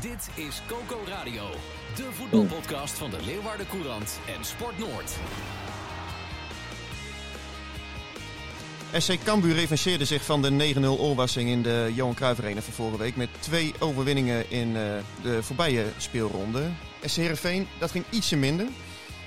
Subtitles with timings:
[0.00, 1.42] Dit is Coco Radio,
[1.96, 5.16] de voetbalpodcast van de Leeuwarden Courant en Sport Noord.
[8.96, 12.98] SC Cambuur revancheerde zich van de 9-0 oorwassing in de Johan Cruijff Arena van vorige
[12.98, 14.74] week met twee overwinningen in uh,
[15.22, 16.70] de voorbije speelronde.
[17.04, 18.66] SC Heerenveen, dat ging ietsje minder.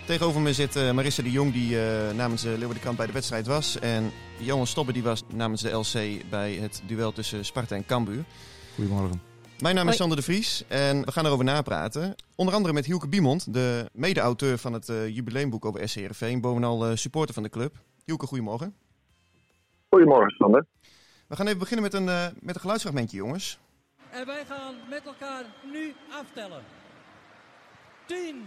[0.05, 3.47] Tegenover me zit uh, Marissa de Jong die uh, namens de Leeuwardenkamp bij de wedstrijd
[3.47, 3.79] was.
[3.79, 8.24] En Johan Stobbe die was namens de LC bij het duel tussen Sparta en Cambuur.
[8.75, 9.30] Goedemorgen.
[9.61, 12.15] Mijn naam is Sander de Vries en we gaan erover napraten.
[12.36, 16.42] Onder andere met Hielke Biemond, de mede-auteur van het uh, jubileumboek over SC Heerenveen.
[16.42, 17.75] Bovenal uh, supporter van de club.
[18.05, 18.75] Hielke, goedemorgen.
[19.89, 20.66] Goedemorgen, Sander.
[21.28, 23.60] We gaan even beginnen met een, uh, met een geluidsfragmentje, jongens.
[24.10, 26.64] En wij gaan met elkaar nu aftellen.
[28.05, 28.43] 10,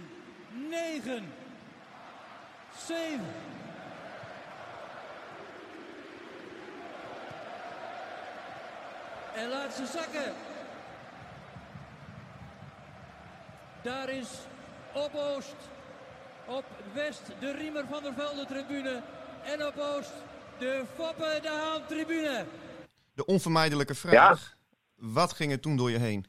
[0.71, 1.25] 9,
[2.87, 3.21] 7.
[9.35, 10.54] En laat ze zakken.
[13.85, 14.47] Daar is
[14.95, 15.71] op Oost,
[16.47, 19.03] op West de Riemer van der Velde tribune
[19.45, 20.25] en op Oost
[20.59, 22.45] de Foppe de Haan tribune.
[23.15, 24.57] De onvermijdelijke vraag,
[24.95, 25.13] ja?
[25.13, 26.25] wat ging er toen door je heen?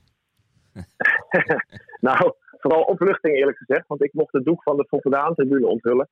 [2.08, 5.36] nou, vooral opluchting eerlijk gezegd, want ik mocht het doek van de Foppe de Haan
[5.36, 6.10] tribune onthullen.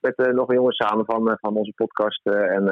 [0.00, 2.20] Met uh, nog een jongen samen van, uh, van onze podcast.
[2.26, 2.64] Uh, en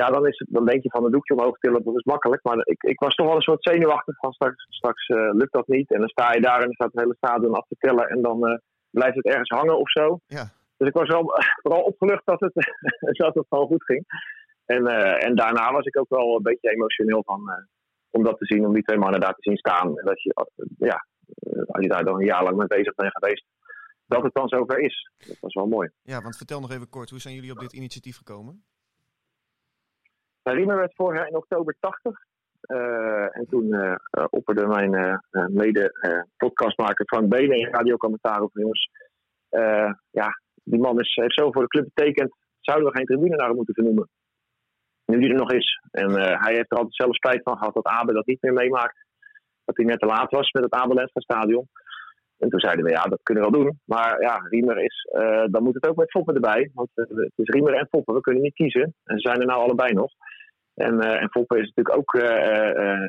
[0.00, 2.42] ja, dan, is het, dan denk je van een doekje omhoog tillen, dat is makkelijk.
[2.42, 5.66] Maar ik, ik was toch wel een soort zenuwachtig van straks, straks uh, lukt dat
[5.66, 5.90] niet.
[5.90, 8.22] En dan sta je daar en dan staat het hele stadion af te tellen en
[8.22, 8.58] dan uh,
[8.90, 10.18] blijft het ergens hangen of zo.
[10.26, 10.44] Ja.
[10.76, 11.24] Dus ik was wel,
[11.62, 12.52] vooral opgelucht dat het,
[13.18, 14.04] dat het gewoon goed ging.
[14.64, 17.40] En, uh, en daarna was ik ook wel een beetje emotioneel van,
[18.10, 19.98] om dat te zien, om die twee mannen daar te zien staan.
[19.98, 20.46] En dat je,
[20.78, 21.06] ja,
[21.66, 23.44] als je daar dan een jaar lang mee bezig bent geweest,
[24.06, 25.10] dat het dan zover is.
[25.26, 25.90] Dat was wel mooi.
[26.02, 28.64] Ja, want vertel nog even kort, hoe zijn jullie op dit initiatief gekomen?
[30.52, 32.12] Riemer werd vorig jaar in oktober 80.
[32.66, 33.94] Uh, en toen uh,
[34.30, 35.20] opperde mijn
[35.52, 38.90] mede-podcastmaker Frank Benen in radiocommentaar over jongens.
[40.10, 42.36] ja, die man is, heeft zo voor de club betekend.
[42.60, 44.08] Zouden we geen tribune naar hem moeten vernoemen?
[45.06, 45.80] Nu die er nog is.
[45.90, 49.04] En hij heeft er altijd zelf spijt van gehad dat Abe dat niet meer meemaakt.
[49.64, 51.68] Dat hij net te laat was met het Abe Lenstra stadion.
[52.38, 53.80] En toen zeiden we, ja, dat kunnen we wel doen.
[53.84, 55.08] Maar ja, Riemer is,
[55.50, 56.70] dan moet het ook met Foppen erbij.
[56.74, 58.94] Want het is Riemer en Foppen, we kunnen niet kiezen.
[59.04, 60.12] En ze zijn er nou allebei nog.
[60.74, 62.12] En, uh, en is natuurlijk ook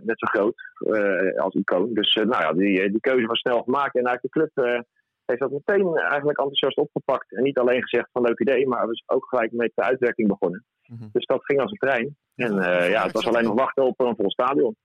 [0.04, 0.56] net zo groot
[1.38, 1.94] als icoon.
[1.94, 3.96] Dus nou ja, die, die keuze was snel gemaakt.
[3.96, 4.84] En eigenlijk de club
[5.26, 7.36] heeft dat meteen eigenlijk enthousiast opgepakt.
[7.36, 10.28] En niet alleen gezegd van leuk idee, maar we zijn ook gelijk met de uitwerking
[10.28, 10.66] begonnen.
[10.86, 11.10] Mm -hmm.
[11.12, 12.18] Dus dat ging als een trein.
[12.36, 12.54] En
[12.90, 14.76] ja, het was alleen nog wachten op een vol stadion.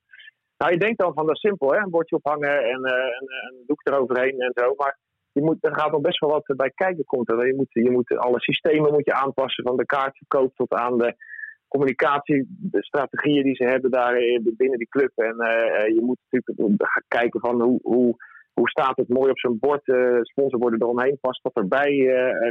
[0.61, 1.79] Nou, je denkt dan van dat is simpel, hè?
[1.79, 4.75] een bordje ophangen en uh, een, een doek eroverheen en zo.
[4.77, 4.99] Maar
[5.33, 7.05] je moet, er gaat nog best wel wat bij kijken.
[7.05, 7.47] Komt er.
[7.47, 11.15] Je, moet, je moet alle systemen moet je aanpassen, van de kaartverkoop tot aan de
[11.75, 14.14] communicatie, de strategieën die ze hebben daar
[14.56, 15.12] binnen die club.
[15.14, 18.16] En uh, je moet natuurlijk gaan kijken van hoe, hoe,
[18.53, 19.88] hoe staat het mooi op zo'n bord.
[19.88, 21.92] Uh, sponsorborden eromheen, past wat erbij,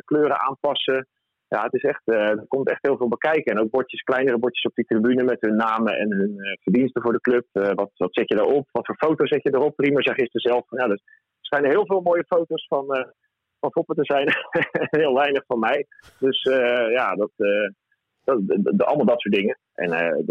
[0.06, 1.08] kleuren aanpassen.
[1.48, 3.56] Ja, het is echt, er komt echt heel veel bekijken.
[3.56, 7.14] En ook bordjes, kleinere bordjes op die tribune met hun namen en hun verdiensten voor
[7.14, 7.46] de club.
[7.52, 8.68] Wat, wat zet je daarop?
[8.72, 9.76] Wat voor foto's zet je erop?
[9.76, 10.66] Prima, zeg gisteren zelf.
[10.70, 12.86] Ja, dus, er schijnen heel veel mooie foto's van,
[13.60, 14.28] van Foppen te zijn.
[15.02, 15.86] heel weinig van mij.
[16.20, 16.42] Dus
[16.92, 17.32] ja, dat,
[18.30, 19.58] dat, dat, allemaal dat soort dingen.
[19.74, 19.90] En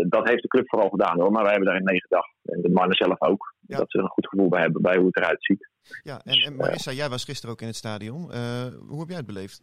[0.09, 1.31] dat heeft de club vooral gedaan hoor.
[1.31, 2.35] Maar wij hebben daarin mee gedacht.
[2.45, 3.55] En de mannen zelf ook.
[3.67, 3.77] Ja.
[3.77, 5.69] Dat ze er een goed gevoel bij hebben bij hoe het eruit ziet.
[6.03, 8.21] Ja, en, en Marissa, jij was gisteren ook in het stadion.
[8.89, 9.63] hoe heb jij het beleefd?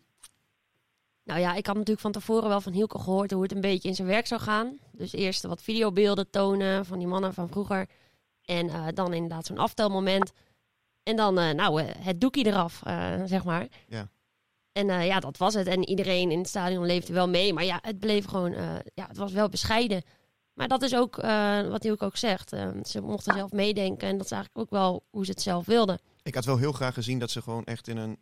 [1.25, 3.87] Nou ja, ik had natuurlijk van tevoren wel van Hielke gehoord hoe het een beetje
[3.87, 4.77] in zijn werk zou gaan.
[4.91, 7.87] Dus eerst wat videobeelden tonen van die mannen van vroeger.
[8.45, 10.33] En uh, dan inderdaad zo'n aftelmoment.
[11.03, 12.81] En dan, uh, nou, uh, het doekje eraf,
[13.25, 13.67] zeg maar.
[13.87, 14.09] Ja.
[14.75, 15.67] En ja, dat was het.
[15.67, 17.53] En iedereen in het stadion leefde wel mee.
[17.53, 18.51] Maar ja, het bleef gewoon,
[18.93, 20.03] ja, het was wel bescheiden.
[20.53, 21.15] Maar dat is ook
[21.69, 22.49] wat Hielke ook zegt.
[22.83, 24.07] ze mochten zelf meedenken.
[24.07, 25.99] En dat is eigenlijk ook wel hoe ze het zelf wilden.
[26.23, 28.17] Ik had wel heel graag gezien dat ze gewoon echt in een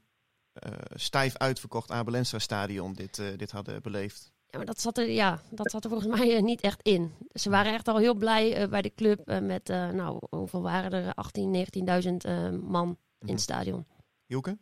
[0.93, 4.31] stijf uitverkocht Abelensra stadion dit, dit hadden beleefd.
[4.47, 7.11] Ja, maar dat zat er, ja, dat zat er volgens mij niet echt in.
[7.33, 11.13] Ze waren echt al heel blij bij de club met, nou, hoeveel waren er?
[11.13, 13.37] 18, 19.000 man in het Mhm.
[13.37, 13.85] stadion.
[14.25, 14.57] Hielke?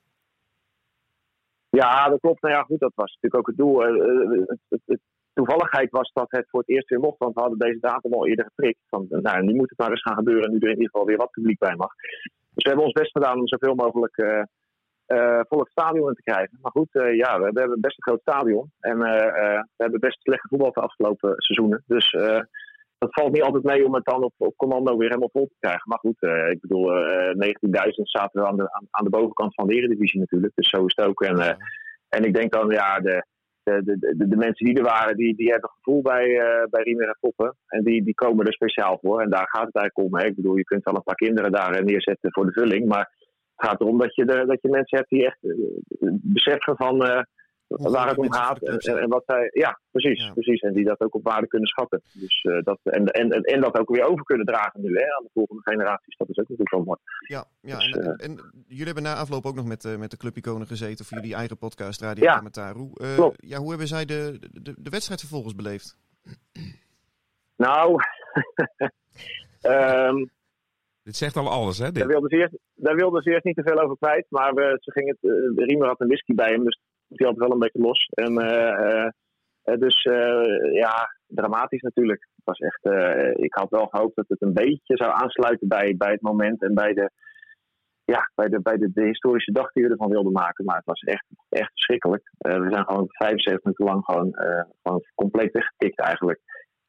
[1.71, 2.41] Ja, dat klopt.
[2.41, 3.81] Nou ja, goed, dat was natuurlijk ook het doel.
[3.81, 5.00] Het, het, het,
[5.33, 8.27] toevalligheid was dat het voor het eerst weer mocht, want we hadden deze datum al
[8.27, 8.79] eerder geprikt.
[8.89, 11.18] Van, nou, nu moet het maar eens gaan gebeuren, nu er in ieder geval weer
[11.18, 11.94] wat publiek bij mag.
[12.53, 16.23] Dus we hebben ons best gedaan om zoveel mogelijk uh, vol het stadion in te
[16.31, 16.57] krijgen.
[16.62, 18.71] Maar goed, uh, ja, we, hebben best een groot stadion.
[18.79, 19.03] En uh,
[19.75, 21.83] we hebben best slecht gevoetbald de afgelopen seizoenen.
[21.85, 22.15] Dus
[23.01, 25.56] dat valt niet altijd mee om het dan op, op commando weer helemaal vol te
[25.59, 25.89] krijgen.
[25.89, 26.21] Maar goed,
[26.51, 30.56] ik bedoel, 19.000 zaten we aan de, aan, aan, de bovenkant van de Eredivisie natuurlijk.
[30.56, 31.21] Dus zo is het ook.
[31.21, 31.57] En,
[32.09, 33.25] en ik denk dan, ja, de,
[33.63, 37.07] de, de, de, mensen die er waren, die, die hebben gevoel bij, eh bij Riemer
[37.07, 37.56] en Poppen.
[37.68, 39.21] En die, die komen er speciaal voor.
[39.21, 40.19] En daar gaat het eigenlijk om.
[40.19, 40.25] Hè.
[40.25, 42.88] Ik bedoel, je kunt wel een paar kinderen daar eh, neerzetten voor de vulling.
[42.88, 43.12] Maar
[43.56, 47.06] het gaat erom dat je, de, dat je mensen hebt die echt eh, beseffen van
[47.06, 47.21] eh,
[47.77, 48.62] waar het om gaat.
[48.62, 50.31] En, wat zij, ja, precies, Ja.
[50.33, 50.62] precies.
[50.62, 52.01] En die dat ook op waarde kunnen schatten.
[52.13, 55.03] Dus, eh, dat, en, en, en, en dat ook weer over kunnen dragen nu hè,
[55.15, 56.18] aan de volgende generaties.
[56.18, 57.00] Dat is ook natuurlijk wel mooi.
[57.27, 60.12] Ja, ja Dus, en, eh, en jullie hebben na afloop ook nog met, eh, met
[60.12, 62.35] de clubiconen gezeten voor jullie eigen podcast Radio Ja.
[62.35, 62.73] Commentaar.
[62.75, 63.38] Hoe, eh, Klopt.
[63.47, 65.97] ja, hoe hebben zij de, de, de wedstrijd vervolgens beleefd?
[67.56, 67.95] Nou,
[69.62, 70.25] ehm,
[71.03, 71.83] Dit zegt al alles, hè?
[71.83, 72.06] Daar Dit.
[72.06, 74.25] wilden, ze eerst, daar wilden ze eerst niet te veel over kwijt.
[74.29, 75.31] Maar we, ze gingen het,
[75.69, 76.79] Riemer had een whisky bij hem, dus
[77.17, 78.07] die had wel een beetje los.
[78.09, 79.09] En, eh, eh,
[79.61, 80.01] eh, dus
[80.73, 82.27] ja, dramatisch natuurlijk.
[82.35, 82.85] Het was echt,
[83.37, 86.73] ik had wel gehoopt dat het een beetje zou aansluiten bij, bij het moment en
[86.73, 87.11] bij, de,
[88.05, 90.65] ja, bij, de, bij de, de historische dag die we ervan wilden maken.
[90.65, 92.31] Maar het was echt, echt verschrikkelijk.
[92.37, 94.35] We zijn gewoon 75 minuten lang gewoon,
[94.81, 96.39] gewoon compleet weggetikt eigenlijk.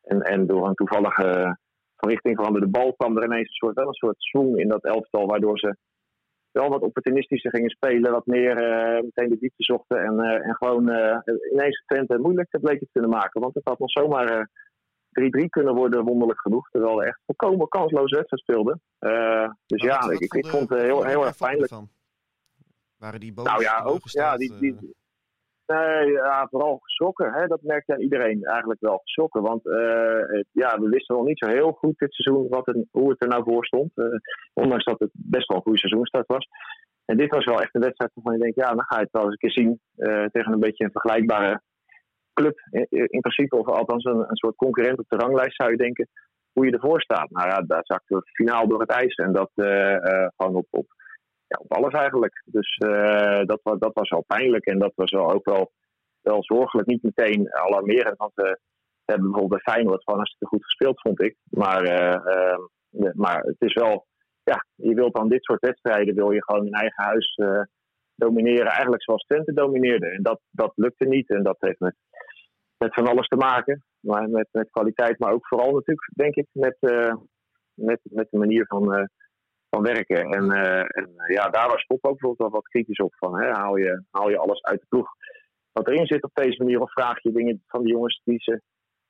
[0.03, 1.59] En, en door een toevallige
[1.97, 4.85] van richting veranderde bal kwam er ineens een soort, wel een soort swing in dat
[4.85, 5.77] elftal, waardoor ze
[6.53, 10.55] wel wat opportunistischer gingen spelen, wat meer eh, meteen de diepte zochten en, eh, en
[10.55, 11.19] gewoon eh,
[11.53, 13.41] ineens Twente moeilijk bleek te kunnen maken.
[13.41, 14.45] Want het had nog zomaar eh,
[15.45, 18.81] 3-3 kunnen worden, wonderlijk genoeg, terwijl we echt volkomen kansloze wedstrijd speelden.
[19.67, 21.73] Dus ja, ik, ik, vond het heel, heel erg pijnlijk.
[22.97, 23.45] Waren die boos?
[23.45, 24.01] Nou ja, ook.
[24.03, 24.95] Ja, die, die,
[25.67, 27.33] nee, ja, vooral geschrokken.
[27.33, 27.47] Hè?
[27.47, 29.43] Dat merkte aan iedereen eigenlijk wel geschrokken.
[29.43, 32.85] Want eh, het- ja, we wisten nog niet zo heel goed dit seizoen wat er,
[32.91, 33.91] hoe het er nou voor stond.
[33.95, 34.05] Eh,
[34.55, 36.49] ondanks dat het best wel een goede seizoenstart was.
[37.05, 39.13] En dit was wel echt een wedstrijd waarvan je denkt, ja, dan ga je het
[39.13, 39.81] wel eens een keer zien.
[39.97, 41.61] eh, tegen een beetje een vergelijkbare
[42.35, 42.59] club.
[42.71, 46.09] In, in principe, of althans een, een soort concurrent op de ranglijst zou je denken.
[46.53, 47.31] Hoe je ervoor staat.
[47.31, 49.15] Nou ja, daar zakte we finaal door het ijs.
[49.15, 49.51] En dat
[50.37, 50.87] gewoon op, op
[51.53, 52.43] ja, op alles eigenlijk.
[52.45, 55.73] Dus eh, dat, dat was wel pijnlijk en dat was wel ook wel,
[56.21, 56.89] wel zorgelijk.
[56.89, 58.59] Niet meteen alarmerend, want we
[59.05, 61.37] hebben bijvoorbeeld bij Feyenoord gewoon hartstikke goed gespeeld, vond ik.
[61.51, 62.59] Maar, eh, eh,
[62.89, 64.07] ja, maar het is wel,
[64.43, 67.63] ja, je wilt dan dit soort wedstrijden, wil je gewoon in eigen huis eh,
[68.15, 68.67] domineren.
[68.67, 70.07] Eigenlijk zoals Twente domineerde.
[70.07, 71.95] En dat, dat lukte niet en dat heeft met,
[72.77, 73.85] met van alles te maken.
[74.01, 76.77] Maar met, met kwaliteit, maar ook vooral natuurlijk, denk ik, met,
[77.75, 79.09] met, met de manier van...
[79.75, 80.31] van werken.
[80.31, 83.15] En, eh, en eh, ja, daar was Pop ook bijvoorbeeld wel wat kritisch op.
[83.17, 85.09] Van, hè, haal, je, haal je alles uit de ploeg
[85.73, 86.81] wat erin zit op deze manier?
[86.81, 88.61] Of vraag je dingen van de jongens die ze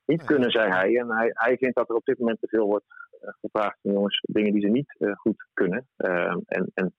[0.05, 0.25] niet Ja.
[0.27, 0.97] kunnen, zei hij.
[0.97, 2.85] En hij, hij vindt dat er op dit moment te veel wordt
[3.21, 5.87] eh, gevraagd van jongens dingen die ze niet goed kunnen.
[5.97, 6.95] Ehm, en, en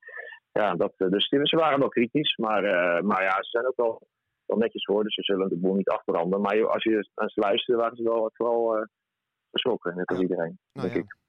[0.52, 2.36] ja, dat, dus ze waren wel kritisch.
[2.36, 2.62] Maar,
[3.04, 4.06] maar ja, ze zijn ook wel,
[4.46, 5.02] wel netjes voor.
[5.04, 6.40] Dus ze zullen de boel niet afbranden.
[6.40, 8.86] Maar als je naar ze luisterde, waren ze wel vooral
[9.50, 9.96] geschrokken.
[9.96, 11.02] Net als iedereen, Nou denk ja.
[11.02, 11.23] ik.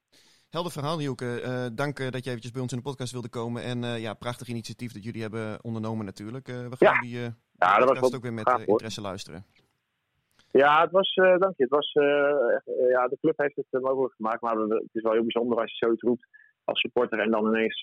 [0.56, 1.42] Helder verhaal, Hielke.
[1.42, 3.64] Eh dank eh, dat je eventjes bij ons in de podcast wilde komen.
[3.64, 6.48] En eh, ja, prachtig initiatief dat jullie hebben ondernomen natuurlijk.
[6.48, 7.00] We gaan Ja.
[7.02, 9.46] jullie eh Ja, dat was ook weer met interesse luisteren.
[10.52, 11.64] Ja, het was, dank je.
[11.64, 11.94] Het was,
[12.56, 14.42] echt, ja, de club heeft het mogelijk gemaakt.
[14.42, 16.28] Maar het is wel heel bijzonder als je zoiets roept
[16.64, 17.82] als supporter en dan ineens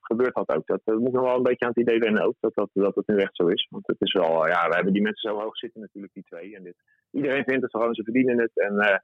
[0.00, 0.66] gebeurt dat ook.
[0.66, 2.94] Dat, dat moet nog wel een beetje aan het idee wennen ook, dat, dat, dat
[2.94, 3.66] het nu echt zo is.
[3.70, 6.56] Want het is wel, ja, we hebben die mensen zo hoog zitten natuurlijk, die twee.
[6.56, 6.76] En dit,
[7.10, 8.52] iedereen vindt het gewoon, ze verdienen het.
[8.54, 9.02] En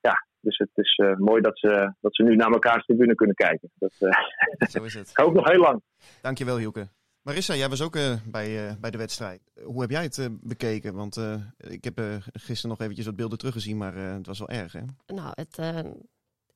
[0.00, 3.36] ja, dus het is eh, mooi dat ze, dat ze nu naar elkaars tribune kunnen
[3.36, 3.70] kijken.
[3.74, 5.10] Dat, eh, Zo is het.
[5.14, 5.82] ik hoop nog heel lang.
[6.22, 6.88] Dankjewel, Hielke.
[7.22, 9.40] Marissa, jij was ook eh, bij, eh, bij de wedstrijd.
[9.62, 10.94] Hoe heb jij het bekeken?
[10.94, 14.38] Want eh, ik heb eh, gisteren nog eventjes wat beelden teruggezien, maar eh, het was
[14.38, 14.80] wel erg, hè?
[15.06, 15.78] Nou, het, eh,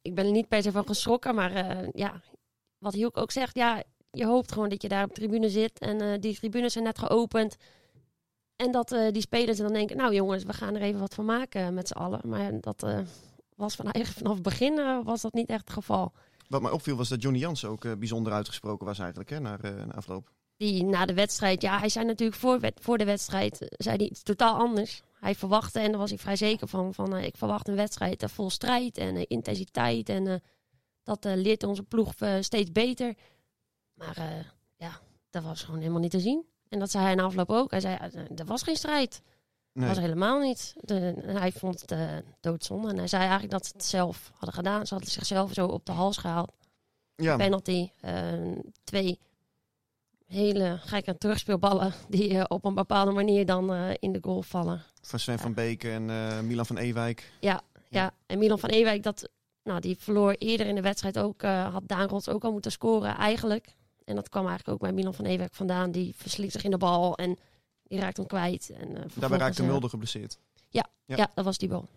[0.03, 2.21] ik ben er niet per se van geschrokken, maar eh, ja,
[2.79, 5.79] wat Hielke ook zegt, ja, je hoopt gewoon dat je daar op de tribune zit
[5.79, 7.57] en eh, die tribunes zijn net geopend.
[8.57, 11.25] En dat eh, die spelers dan denken, nou jongens, we gaan er even wat van
[11.25, 12.21] maken met z'n allen.
[12.25, 12.99] Maar dat eh,
[13.55, 16.13] was van, eigenlijk vanaf het begin eh, was dat niet echt het geval.
[16.49, 19.61] Wat mij opviel was dat Johnny Jans ook eh, bijzonder uitgesproken was eigenlijk, hè, naar,
[19.61, 20.31] eh, na afloop.
[20.57, 24.23] Die na de wedstrijd, ja, hij zei natuurlijk voor, voor de wedstrijd, zei hij iets
[24.23, 25.03] totaal anders.
[25.21, 28.51] Hij verwachtte, en daar was ik vrij zeker van, van ik verwacht een wedstrijd vol
[28.51, 30.09] strijd en intensiteit.
[30.09, 30.43] En
[31.03, 33.15] dat leert onze ploeg steeds beter.
[33.95, 34.17] Maar
[34.77, 36.45] ja, dat was gewoon helemaal niet te zien.
[36.69, 37.71] En dat zei hij na afloop ook.
[37.71, 37.97] Hij zei,
[38.37, 39.23] er was geen strijd.
[39.75, 39.87] Nee.
[39.87, 40.75] Dat was helemaal niet.
[40.81, 42.09] De, hij vond het eh,
[42.41, 42.89] doodzonde.
[42.89, 44.87] En hij zei eigenlijk dat ze het zelf hadden gedaan.
[44.87, 46.53] Ze hadden zichzelf zo op de hals gehaald
[47.15, 47.89] Ja, penalty.
[48.01, 48.33] eh,
[48.85, 49.19] twee
[50.27, 54.83] hele gekke terugspeelballen die eh, op een bepaalde manier dan eh, in de goal vallen.
[55.03, 56.05] van Sven van Beek en
[56.47, 57.33] Milan van Ewijk.
[57.41, 57.63] Ja,
[58.27, 59.29] en Milan van Ewijk, dat,
[59.63, 61.43] nou, die verloor eerder in de wedstrijd ook.
[61.43, 63.75] had Daan Rots ook al moeten scoren eigenlijk.
[64.05, 65.91] En dat kwam eigenlijk ook bij Milan van Ewijk vandaan.
[65.91, 67.39] Die versliet zich in de bal en
[67.89, 68.71] die raakt hem kwijt.
[68.71, 70.39] En, eh, Daarbij raakte eh, Mulder geblesseerd.
[70.69, 70.87] Ja.
[71.07, 71.89] Ja, dat was die bal.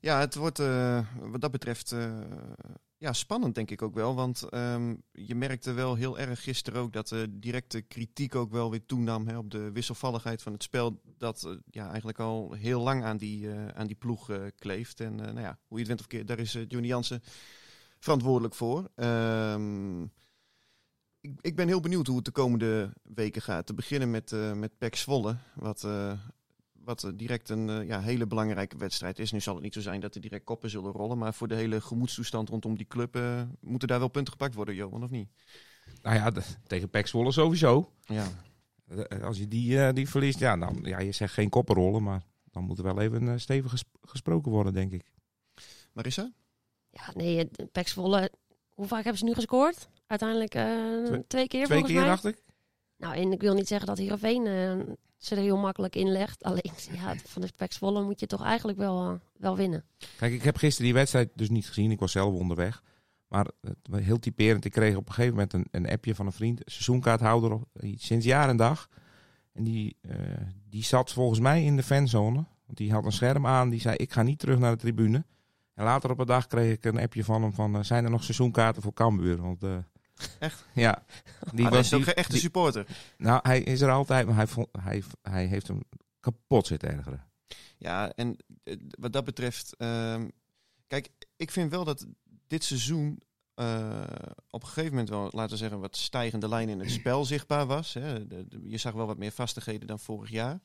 [0.00, 1.94] Ja, het wordt eh, wat dat betreft
[2.96, 4.14] ja, spannend denk ik ook wel.
[4.14, 8.70] Want ehm, je merkte wel heel erg gisteren ook dat de directe kritiek ook wel
[8.70, 11.00] weer toenam hè, op de wisselvalligheid van het spel.
[11.18, 15.00] Dat ja, eigenlijk al heel lang aan die, aan die ploeg kleeft.
[15.00, 17.22] En nou ja, hoe je het went of keer, daar is Johnny Jansen
[17.98, 18.90] verantwoordelijk voor.
[18.94, 20.06] Ehm,
[21.24, 23.66] ik, ik, ben heel benieuwd hoe het de komende weken gaat.
[23.66, 25.86] Te beginnen met, met Pek Zwolle, wat
[26.84, 29.32] wat direct een uh, ja, hele belangrijke wedstrijd is.
[29.32, 31.18] Nu zal het niet zo zijn dat er direct koppen zullen rollen.
[31.18, 34.74] Maar voor de hele gemoedstoestand rondom die club uh, moeten daar wel punten gepakt worden,
[34.74, 35.28] Johan, of niet?
[36.02, 36.32] Nou ja,
[36.66, 37.92] tegen Pek Zwolle sowieso.
[38.04, 38.26] Ja.
[38.86, 42.02] Eh, als je die, die verliest, ja, dan, ja, je zegt geen koppen rollen.
[42.02, 45.12] Maar dan moet er wel even stevig gesproken worden, denk ik.
[45.92, 46.32] Marissa?
[46.90, 48.30] Ja, nee, Pek Zwolle...
[48.74, 49.88] Hoe vaak hebben ze nu gescoord?
[50.06, 52.04] Uiteindelijk twee, twee, keer, Twee keer, mij.
[52.06, 52.42] dacht ik.
[52.96, 54.46] Nou, en ik wil niet zeggen dat Heerenveen
[55.24, 56.42] ze er heel makkelijk in legt.
[56.42, 59.84] Alleen ja, van de Pek Zwolle moet je toch eigenlijk wel, uh, wel winnen.
[60.16, 61.90] Kijk, ik heb gisteren die wedstrijd dus niet gezien.
[61.90, 62.82] Ik was zelf onderweg.
[63.28, 63.46] Maar
[63.90, 66.60] heel typerend, ik kreeg op een gegeven moment een, een appje van een vriend.
[66.64, 67.60] Seizoenkaarthouder
[67.94, 68.88] sinds jaar en dag.
[69.52, 70.16] En die, uh,
[70.68, 72.44] die zat volgens mij in de fanzone.
[72.66, 73.70] Want die had een scherm aan.
[73.70, 75.24] Die zei, ik ga niet terug naar de tribune.
[75.74, 77.76] En later op een dag kreeg ik een appje van hem van...
[77.76, 79.42] Uh, zijn er nog seizoenkaarten voor Cambuur?
[79.42, 79.62] Want
[80.38, 80.64] Echt?
[80.74, 81.04] Ja.
[81.54, 82.86] Die ah, was ook geen echte supporter.
[83.16, 85.82] Nou, hij is er altijd, maar hij, vond, hij, hij heeft hem
[86.20, 87.24] kapot zitten ergeren.
[87.78, 89.74] Ja, en eh, wat dat betreft...
[89.78, 90.22] Uh,
[90.86, 92.06] kijk, ik vind wel dat
[92.46, 93.22] dit seizoen
[93.56, 94.02] uh,
[94.50, 97.66] op een gegeven moment wel, laten we zeggen, wat stijgende lijn in het spel zichtbaar
[97.66, 97.94] was.
[97.94, 98.26] Hè.
[98.26, 100.60] De, de, je zag wel wat meer vastigheden dan vorig jaar.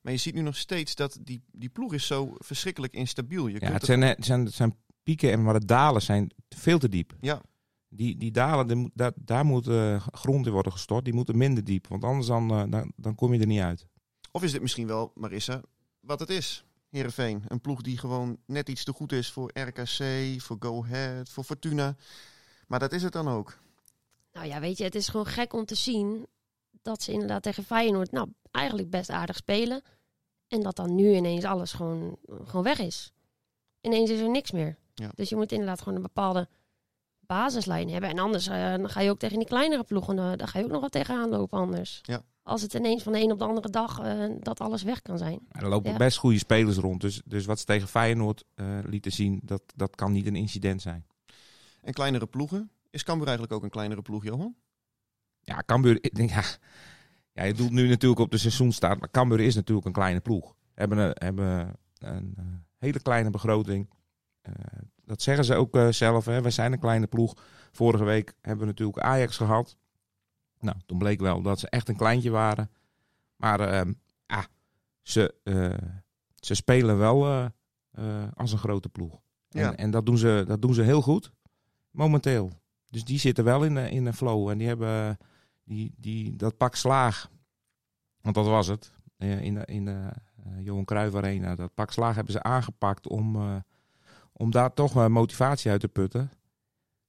[0.00, 3.46] Maar je ziet nu nog steeds dat die, die ploeg is zo verschrikkelijk instabiel.
[3.46, 6.78] Je ja, het zijn, het, zijn, het zijn pieken en maar de dalen zijn veel
[6.78, 7.16] te diep.
[7.20, 7.42] Ja,
[7.90, 11.04] die, die dalen, daar, daar moet uh, grond in worden gestort.
[11.04, 13.86] Die moeten minder diep, want anders dan, uh, dan, dan, kom je er niet uit.
[14.32, 15.60] Of is dit misschien wel, Marissa,
[16.00, 16.64] wat het is?
[16.88, 20.04] Heerenveen, een ploeg die gewoon net iets te goed is voor RKC,
[20.40, 21.96] voor Go Ahead, voor Fortuna.
[22.66, 23.58] Maar dat is het dan ook.
[24.32, 26.26] Nou ja, weet je, het is gewoon gek om te zien
[26.82, 29.82] dat ze inderdaad tegen Feyenoord nou eigenlijk best aardig spelen.
[30.48, 33.12] En dat dan nu ineens alles gewoon, gewoon weg is.
[33.80, 34.76] Ineens is er niks meer.
[34.94, 35.10] Ja.
[35.14, 36.48] Dus je moet inderdaad gewoon een bepaalde
[37.30, 38.10] basislijn hebben.
[38.10, 40.64] En anders uh, dan ga je ook tegen die kleinere ploegen, uh, daar ga je
[40.64, 41.98] ook nog wat tegenaan lopen anders.
[42.02, 42.22] Ja.
[42.42, 45.18] Als het ineens van de een op de andere dag uh, dat alles weg kan
[45.18, 45.40] zijn.
[45.48, 45.96] er lopen ja.
[45.96, 47.00] best goede spelers rond.
[47.00, 48.44] Dus, dus wat ze tegen Feyenoord
[48.84, 51.06] lieten zien, dat, dat kan niet een incident zijn.
[51.82, 52.70] En kleinere ploegen?
[52.90, 54.54] Is Cambuur eigenlijk ook een kleinere ploeg, Johan?
[55.40, 55.98] Ja, Cambuur...
[56.12, 56.42] Ja,
[57.32, 60.54] ja, je doelt nu natuurlijk op de seizoenstaat, maar Cambuur is natuurlijk een kleine ploeg.
[60.74, 63.88] Hebben een, hebben een hele kleine begroting.
[65.10, 66.24] Dat zeggen ze ook uh, zelf.
[66.24, 66.42] Hè.
[66.42, 67.34] Wij zijn een kleine ploeg.
[67.72, 69.76] Vorige week hebben we natuurlijk Ajax gehad.
[70.60, 72.70] Nou, toen bleek wel dat ze echt een kleintje waren.
[73.36, 73.92] Maar uh,
[74.26, 74.44] ah,
[75.02, 75.90] ze, uh,
[76.34, 79.20] ze spelen wel uh, als een grote ploeg.
[79.48, 79.70] Ja.
[79.70, 81.32] En, en, dat, doen ze, dat doen ze heel goed.
[81.90, 82.52] Momenteel.
[82.90, 84.48] Dus die zitten wel in, in een flow.
[84.48, 85.18] En die hebben
[85.64, 87.30] die, die, dat pak slaag.
[88.20, 88.92] Want dat was het.
[89.16, 90.08] In de, in de
[90.62, 91.54] Johan Cruijff Arena.
[91.54, 93.62] Dat pak slaag hebben ze aangepakt om
[94.40, 96.30] om daar toch motivatie uit te putten.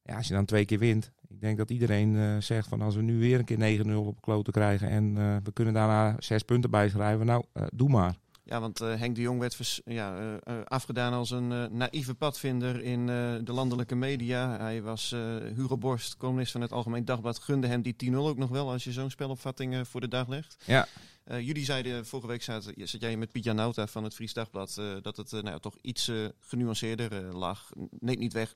[0.04, 1.12] Ja, als je dan twee keer wint.
[1.28, 4.22] Ik denk dat iedereen uh, zegt van als we nu weer een keer 9-0 op
[4.22, 7.26] kloten krijgen en uh, we kunnen daarna zes punten bijschrijven.
[7.26, 8.16] Nou, doe maar.
[8.44, 13.06] Ja, want Henk de Jong werd ja, afgedaan als een naïeve padvinder in
[13.46, 14.58] de landelijke media.
[14.58, 15.16] Hij was
[15.56, 18.84] Hugo Borst, columnist van het Algemeen Dagblad, gunde hem die 10-0 ook nog wel als
[18.84, 20.64] je zo'n spelopvatting voor de dag legt.
[20.66, 20.88] Ja.
[21.32, 24.76] Uh, jullie zeiden vorige week zat, zat jij met Piet Nauta van het Fries Dagblad
[24.80, 27.70] uh, dat het uh, nou, toch iets genuanceerder lag.
[28.00, 28.56] Neemt niet weg,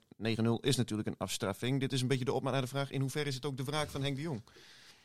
[0.60, 1.80] is natuurlijk een afstraffing.
[1.80, 3.64] Dit is een beetje de opmaat naar de vraag: in hoeverre is het ook de
[3.64, 4.42] wraak van Henk de Jong?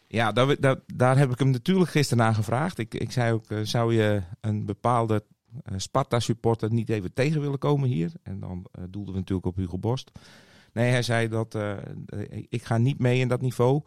[0.08, 2.78] Ja, daar, daar, daar heb ik hem natuurlijk gisteren naar gevraagd.
[2.78, 5.24] Ik, ik zei ook: zou je een bepaalde
[5.76, 8.12] Sparta-supporter niet even tegen willen komen hier?
[8.24, 10.12] En dan doelden we natuurlijk op Hugo Borst.
[10.74, 11.58] Nee, hij zei dat
[12.50, 13.82] ik ga niet mee in dat niveau.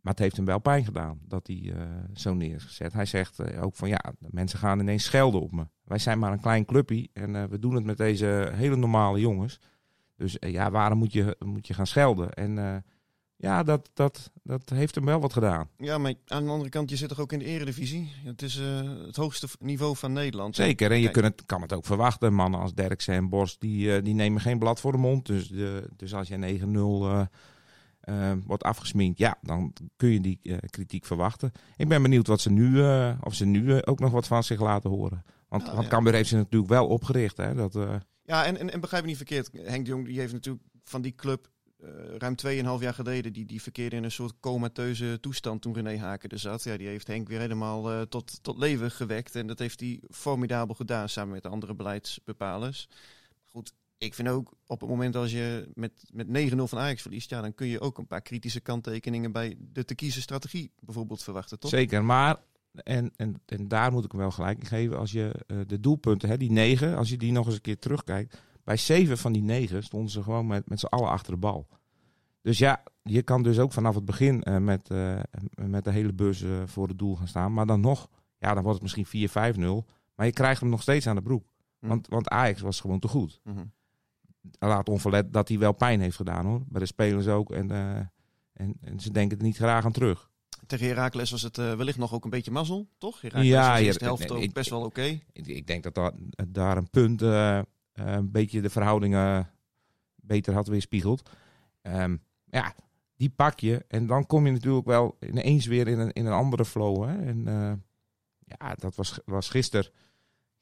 [0.00, 1.82] Maar het heeft hem wel pijn gedaan dat hij uh,
[2.14, 2.92] zo neergezet.
[2.92, 5.66] Hij zegt uh, ook van ja, mensen gaan ineens schelden op me.
[5.84, 9.20] Wij zijn maar een klein clubje en uh, we doen het met deze hele normale
[9.20, 9.58] jongens.
[10.16, 12.32] Dus ja, waarom moet je, moet je gaan schelden?
[12.32, 12.84] En
[13.36, 15.68] ja, dat, dat, dat heeft hem wel wat gedaan.
[15.78, 18.12] Ja, maar aan de andere kant, je zit toch ook in de eredivisie?
[18.24, 18.54] Het is
[19.06, 20.56] het hoogste niveau van Nederland.
[20.56, 22.34] Zeker, en je kunt het, kan het ook verwachten.
[22.34, 25.26] Mannen als Derksen en Borst, die, die nemen geen blad voor de mond.
[25.26, 26.60] Dus, de, dus als je
[27.26, 27.30] 9-0
[28.10, 31.52] uh, wordt afgesminkt, ja, dan kun je die uh, kritiek verwachten.
[31.76, 34.60] Ik ben benieuwd wat ze nu, uh, of ze nu ook nog wat van zich
[34.60, 35.24] laten horen.
[35.48, 35.90] Want, oh, want ja.
[35.90, 37.36] Cambuur heeft ze natuurlijk wel opgericht.
[37.36, 37.78] Hè, dat,
[38.24, 39.50] Ja, en, en, en begrijp me niet verkeerd.
[39.52, 41.50] Henk de Jong die heeft natuurlijk van die club
[42.18, 42.34] ruim
[42.78, 46.38] 2,5 jaar geleden, die, die verkeerde in een soort comateuze toestand toen René Haken er
[46.38, 46.62] zat.
[46.62, 49.34] Ja, die heeft Henk weer helemaal tot, tot leven gewekt.
[49.34, 52.88] En dat heeft hij formidabel gedaan samen met de andere beleidsbepalers.
[53.44, 57.30] Goed, ik vind ook op het moment als je met, met 9-0 van Ajax verliest,
[57.30, 61.22] ja, dan kun je ook een paar kritische kanttekeningen bij de te kiezen strategie bijvoorbeeld
[61.22, 61.70] verwachten, toch?
[61.70, 62.36] Zeker, maar
[62.72, 64.98] en, en, en daar moet ik hem wel gelijk in geven.
[64.98, 67.78] Als je eh, de doelpunten, hè, die negen, als je die nog eens een keer
[67.78, 68.42] terugkijkt.
[68.64, 71.68] Bij zeven van die negen stonden ze gewoon met, met z'n allen achter de bal.
[72.42, 75.20] Dus ja, je kan dus ook vanaf het begin eh, met, eh,
[75.54, 77.52] met de hele bus voor het doel gaan staan.
[77.52, 79.86] Maar dan nog, ja, dan wordt het misschien 4-5-0.
[80.14, 81.44] Maar je krijgt hem nog steeds aan de broek.
[81.80, 81.88] Hm.
[81.88, 83.40] Want, want Ajax was gewoon te goed.
[83.44, 83.64] Mhm.
[84.58, 86.62] Laat onverlet dat hij wel pijn heeft gedaan hoor.
[86.68, 87.50] Bij de spelers ook.
[87.50, 87.96] En, eh,
[88.52, 90.30] en, en ze denken er niet graag aan terug.
[90.66, 93.20] Tegen Heracles was het eh, wellicht nog ook een beetje mazzel, toch?
[93.20, 95.20] Heracles Ja, was de helft ook best wel oké.
[95.32, 96.14] Ik, ik denk dat dat,
[96.48, 97.60] daar een punt eh,
[97.92, 99.50] een beetje de verhoudingen
[100.14, 101.30] beter had weerspiegeld.
[101.82, 102.74] Ehm ja,
[103.16, 106.32] die pak je en dan kom je natuurlijk wel ineens weer in een, in een
[106.32, 107.04] andere flow.
[107.04, 107.26] Hè?
[107.26, 107.44] En
[108.38, 109.90] ja, dat was, was gisteren.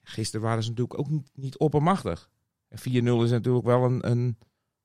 [0.03, 2.31] Gisteren waren ze natuurlijk ook niet, niet oppermachtig.
[2.69, 2.83] En 4-0
[3.25, 4.39] is natuurlijk wel een, een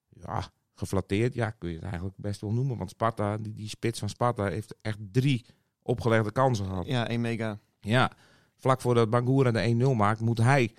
[0.09, 2.77] ja, geflatteerd, ja, kun je het eigenlijk best wel noemen.
[2.77, 5.45] Want Sparta, die, die spits van Sparta heeft echt drie
[5.81, 6.85] opgelegde kansen gehad.
[6.85, 7.59] Ja, een mega.
[7.79, 8.11] Ja,
[8.55, 10.75] vlak voordat Bangura de 1-0 maakt, moet hij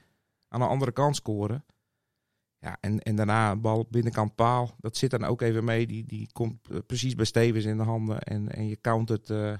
[0.48, 1.64] aan de andere kant scoren.
[2.58, 4.76] Ja, en, en daarna een bal binnenkant paal.
[4.78, 5.86] Dat zit dan ook even mee.
[5.86, 8.20] Die, die komt precies bij Stevens in de handen.
[8.20, 9.30] En, en je countert.
[9.30, 9.54] eh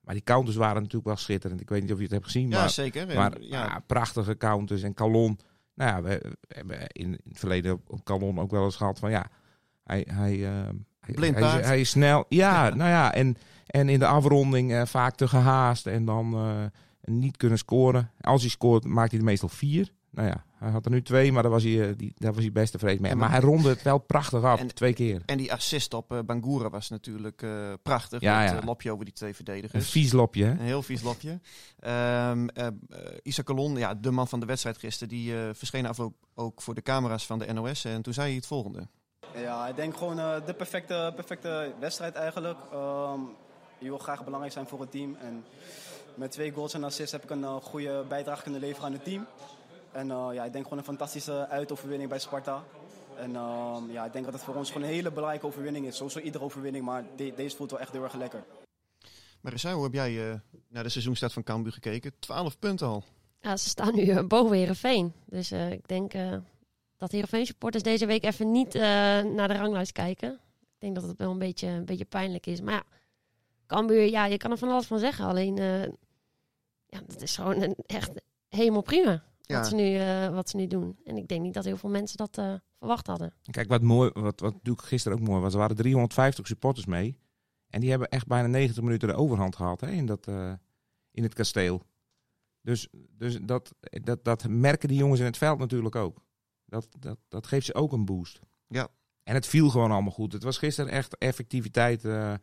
[0.00, 1.60] maar die counters waren natuurlijk wel schitterend.
[1.60, 2.48] Ik weet niet of je het hebt gezien.
[2.48, 3.08] Ja, maar zeker.
[3.08, 4.82] En, maar ja, ja, prachtige counters.
[4.82, 5.38] En Calon.
[5.74, 9.26] Nou ja, we, hebben in, het verleden op- Calon ook wel eens gehad van ja.
[9.84, 10.50] Hij, hij, eh,
[11.00, 11.64] hij, Blind hij, is- paard.
[11.64, 12.24] hij is snel.
[12.28, 13.12] Ja, nou ja.
[13.14, 15.86] En, en in de afronding eh, vaak te gehaast.
[15.86, 16.64] En dan eh,
[17.14, 18.10] niet kunnen scoren.
[18.20, 19.92] Als hij scoort, maakt hij er meestal vier.
[20.14, 22.42] Nou ja, hij had er nu twee, maar daar was hij, eh, die, daar was
[22.42, 23.10] hij best tevreden mee.
[23.10, 25.22] En maar hij ronde het wel prachtig af, En- twee keer.
[25.26, 28.20] en die assist op eh, Bangura was natuurlijk eh, prachtig.
[28.20, 28.64] Ja, met ja.
[28.64, 29.90] lopje over die twee Een verdedigers.
[29.90, 30.50] vies lopje, hè?
[30.50, 31.40] Een heel vies lopje.
[31.78, 32.72] Ehm eh, eh,
[33.22, 36.62] Issa Colon, ja, de man van de wedstrijd gisteren, die eh, verscheen af ook, ook
[36.62, 37.84] voor de camera's van de NOS.
[37.84, 38.86] En toen zei hij het volgende.
[39.36, 42.58] Ja, ik denk gewoon eh, de perfecte, perfecte wedstrijd eigenlijk.
[42.72, 43.20] Ehm,
[43.78, 45.16] je wil graag belangrijk zijn voor het team.
[45.20, 45.44] En
[46.14, 49.26] met twee goals en assists heb ik een goede bijdrage kunnen leveren aan het team.
[49.94, 52.62] En eh, ja, ik denk gewoon een fantastische uitoverwinning bij Sparta.
[53.16, 55.96] En ehm, ja, ik denk dat het voor ons gewoon een hele belangrijke overwinning is.
[55.96, 58.44] Sowieso iedere overwinning, maar de- deze voelt wel echt heel erg lekker.
[59.40, 62.12] Marissa, hoe heb jij eh, naar de seizoenstart van Cambuur gekeken?
[62.18, 63.04] 12 punten al.
[63.40, 65.12] Ja, ze staan nu eh, boven Heerenveen.
[65.26, 66.36] Dus eh, ik denk eh,
[66.96, 68.80] dat Heerenveen supporters deze week even niet eh,
[69.22, 70.32] naar de ranglijst kijken.
[70.60, 72.60] Ik denk dat het wel een beetje, een beetje pijnlijk is.
[72.60, 72.82] Maar ja,
[73.66, 75.24] Cambuur, ja, je kan er van alles van zeggen.
[75.26, 75.82] Alleen, eh
[76.86, 78.10] ja, dat is gewoon een, echt
[78.48, 79.58] helemaal prima Ja.
[79.58, 80.98] wat, ze nu, eh, wat ze nu doen.
[81.04, 83.34] En ik denk niet dat heel veel mensen dat eh, verwacht hadden.
[83.50, 87.18] Kijk, wat, mooi, wat, wat natuurlijk gisteren ook mooi was, er waren 350 supporters mee.
[87.66, 90.52] En die hebben echt bijna 90 minuten de overhand gehad hè, in, dat, eh,
[91.10, 91.82] in het kasteel.
[92.60, 96.24] Dus, dus dat, dat, dat merken die jongens in het veld natuurlijk ook.
[96.64, 98.40] Dat, dat, dat geeft ze ook een boost.
[98.68, 98.88] Ja.
[99.22, 100.32] En het viel gewoon allemaal goed.
[100.32, 102.04] Het was gisteren echt effectiviteit.
[102.04, 102.34] eh,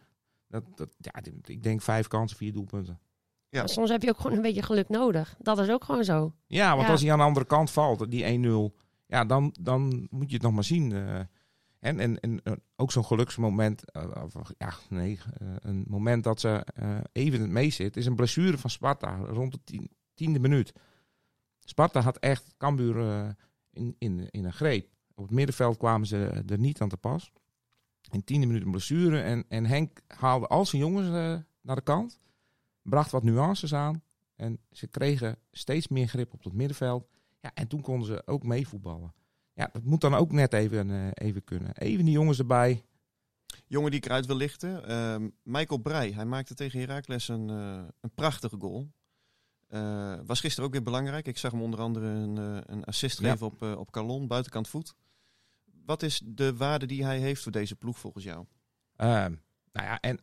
[0.47, 2.99] dat, dat, ja, ik denk vijf kansen, vier doelpunten.
[3.51, 3.59] Ja.
[3.59, 5.35] Maar soms heb je ook gewoon een beetje geluk nodig.
[5.39, 6.33] Dat is ook gewoon zo.
[6.47, 6.91] Ja, want Ja.
[6.91, 10.41] als hij aan de andere kant valt, die 1-0, ja, dan, dan moet je het
[10.43, 10.91] nog maar zien.
[10.91, 11.19] eh.
[11.79, 15.19] en, en, en eh, ook zo'n geluksmoment, eh, of, ja, nee,
[15.59, 16.65] een moment dat ze
[17.11, 20.73] even het meest zit, is een blessure van Sparta rond de tien, tiende minuut.
[21.59, 22.95] Sparta had echt Cambuur
[23.71, 24.87] in, in, in een greep.
[25.15, 27.31] Op het middenveld kwamen ze er niet aan te pas.
[28.11, 31.07] In tiende minuut een blessure en, en Henk haalde al zijn jongens
[31.61, 32.19] naar de kant,
[32.81, 34.03] bracht wat nuances aan.
[34.35, 37.07] En ze kregen steeds meer grip op het middenveld.
[37.41, 39.13] Ja, en toen konden ze ook meevoetballen.
[39.53, 41.77] Ja, dat moet dan ook net even, eh, even kunnen.
[41.77, 42.83] Even die jongens erbij.
[43.67, 44.87] Jongen die ik eruit wil lichten.
[44.87, 48.91] ehm, Michael Breij, hij maakte tegen Heracles een, eh, een prachtige goal.
[49.67, 51.27] Eh, was gisteren ook weer belangrijk.
[51.27, 52.37] Ik zag hem onder andere een,
[52.71, 53.31] een assist Ja.
[53.31, 54.95] geven op, op Calon, buitenkant voet.
[55.85, 58.45] Wat is de waarde die hij heeft voor deze ploeg volgens jou?
[58.95, 59.35] Ehm,
[59.71, 60.19] nou ja, en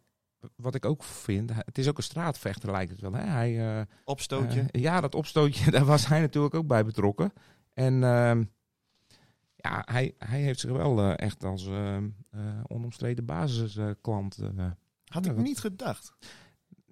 [0.57, 3.13] wat ik ook vind, het is ook een straatvechter lijkt het wel.
[3.13, 3.23] Hè?
[3.25, 4.61] Hij, eh, Opstootje.
[4.71, 7.33] eh, ja, dat opstootje, daar was hij natuurlijk ook bij betrokken.
[7.75, 8.45] En ehm,
[9.57, 14.39] ja, hij, hij heeft zich wel eh, echt als ehm, eh, onomstreden basisklant.
[14.39, 14.71] eh,
[15.05, 16.13] Had ik niet gedacht.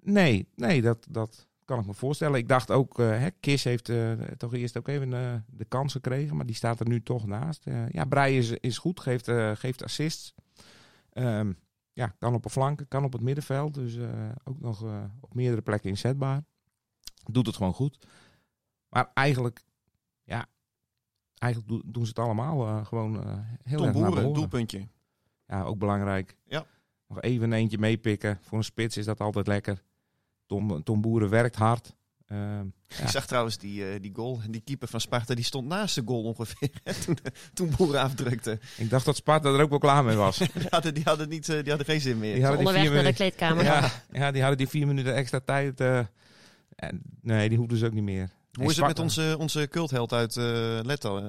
[0.01, 2.39] Nee, nee, dat, dat kan ik me voorstellen.
[2.39, 5.91] Ik dacht ook, eh hè, Kis heeft eh, toch eerst ook even eh, de kans
[5.91, 7.65] gekregen, maar die staat er nu toch naast.
[7.67, 10.33] Eh, ja, Breij is, is goed, geeft, eh, geeft assists.
[11.13, 11.51] Ehm,
[11.97, 13.73] ja, kan op de flanken, kan op het middenveld.
[13.73, 16.43] Dus eh, ook nog eh, op meerdere plekken inzetbaar.
[17.31, 18.07] Doet het gewoon goed.
[18.89, 19.63] Maar eigenlijk,
[20.23, 20.45] ja,
[21.33, 24.33] eigenlijk doen- doen ze het allemaal eh, gewoon heel Tom erg naar Boeren, behoren.
[24.33, 24.87] doelpuntje.
[25.47, 26.37] Ja, ook belangrijk.
[26.45, 26.65] Ja.
[27.07, 28.39] Nog even een eentje meepikken.
[28.41, 29.83] Voor een spits is dat altijd lekker.
[30.45, 31.95] Tom, Tom Boeren werkt hard.
[32.27, 32.65] Ehm,
[33.03, 34.39] Ik zag trouwens die, eh, die goal.
[34.49, 36.69] Die keeper van Sparta die stond naast de goal ongeveer.
[37.05, 37.17] toen,
[37.53, 38.59] toen Boeren afdrukte.
[38.77, 40.37] ik dacht dat Sparta er ook wel klaar mee was.
[40.53, 42.33] Die hadden, die hadden, niet, eh, die hadden geen zin meer.
[42.33, 43.63] Die hadden die Onderweg vier naar de minuten, kleedkamer.
[43.63, 45.79] ja, ja, die hadden die vier minuten extra tijd.
[45.79, 45.99] eh,
[46.75, 48.29] en, nee, die hoefden ze ook niet meer.
[48.51, 50.79] Hoe is het met onze, onze cultheld uit eh,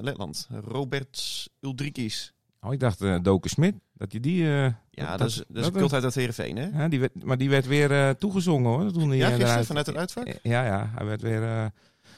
[0.00, 0.48] Letland?
[0.64, 2.32] Robert Uldrikis.
[2.60, 3.74] Oh, ik dacht uh, Doken Smit.
[3.92, 4.42] Dat je die...
[4.44, 6.82] eh, Ja, dat, is, dat is een dat- uit Heerenveen, hè?
[6.82, 8.92] ja, die werd, maar die werd weer eh, toegezongen hoor.
[8.92, 10.26] Toen Ja, gisteren eruit- vanuit het uitvak?
[10.42, 11.64] Ja, ja, hij werd weer uh,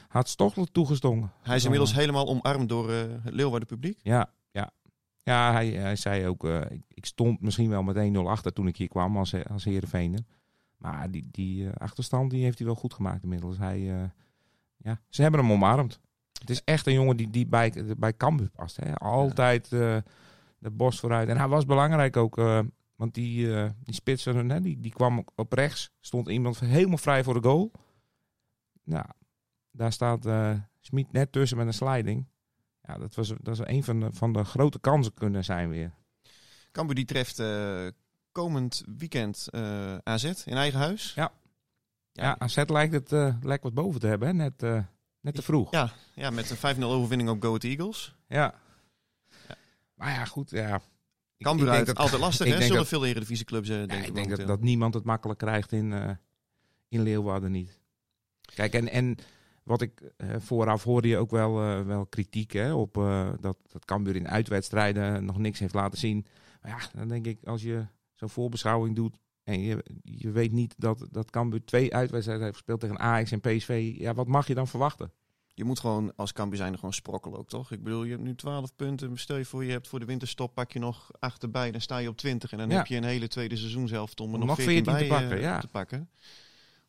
[0.07, 1.31] hartstochtelijk toegezongen.
[1.41, 3.99] Hij is inmiddels helemaal omarmd door het Leeuwarden publiek.
[4.01, 4.71] Ja, ja.
[5.23, 8.77] Ja, hij, hij zei ook, ik, ik stond misschien wel met 1-0 achter toen ik
[8.77, 10.19] hier kwam als, als Heerenveener.
[10.77, 13.57] Maar die, die achterstand die heeft hij wel goed gemaakt inmiddels.
[13.57, 13.79] Hij,
[14.77, 15.99] ja, ze hebben hem omarmd.
[16.39, 18.77] Het is echt een jongen die, die bij, bij Cambuur past.
[18.77, 18.95] Hè.
[18.95, 19.69] Altijd
[20.61, 21.29] de borst vooruit.
[21.29, 22.59] En hij was belangrijk ook, eh,
[22.95, 25.91] want die, eh die spits van hun, hè, die, die kwam op rechts.
[25.99, 27.71] Stond iemand helemaal vrij voor de goal.
[28.83, 29.05] Nou,
[29.71, 32.27] daar staat eh Smit net tussen met een sliding.
[32.81, 35.93] Ja, dat was, dat was een van de, van de grote kansen kunnen zijn weer.
[36.71, 37.87] Cambuur die treft eh,
[38.31, 41.13] komend weekend eh, AZ in eigen huis.
[41.13, 41.31] Ja.
[42.13, 44.33] Ja, AZ lijkt het uh, lijkt wat boven te hebben, hè?
[44.33, 44.83] Net, uh,
[45.19, 45.71] net te vroeg.
[45.71, 48.15] Ja, ja met een 5-0 overwinning op Go Eagles.
[48.27, 48.53] Ja.
[50.01, 50.07] Ja.
[50.07, 50.81] Maar ja, goed, ja.
[51.37, 52.61] Cambuur uit, dat, altijd lastig, hè?
[52.61, 55.71] Zullen dat, veel eredivisieclubs, uh, denk ja, ik denk dat, dat, niemand het makkelijk krijgt
[55.71, 56.09] in, uh,
[56.89, 57.79] in Leeuwarden niet.
[58.55, 59.17] Kijk, en, en
[59.63, 62.93] wat ik uh, vooraf hoorde je ook wel, uh, wel kritiek hè, op
[63.39, 66.25] dat, dat Cambuur in uitwedstrijden nog niks heeft laten zien.
[66.61, 70.75] Maar ja, dan denk ik, als je zo'n voorbeschouwing doet en je, je weet niet
[70.77, 74.53] dat, dat Cambuur twee uitwedstrijden heeft gespeeld tegen Ajax en PSV, ja, wat mag je
[74.53, 75.11] dan verwachten?
[75.61, 77.71] Je moet gewoon als zijn gewoon sprokkelen ook, toch?
[77.71, 79.17] Ik bedoel, je hebt nu 12 punten.
[79.17, 82.09] Stel je voor, je hebt voor de winterstop, pak je nog achterbij, dan sta je
[82.09, 82.51] op 20.
[82.51, 82.75] En dan ja.
[82.75, 85.39] heb je een hele tweede seizoenshelft om er nog, nog 14, 14 bij te pakken.
[85.39, 85.59] Ja.
[85.59, 86.09] te pakken.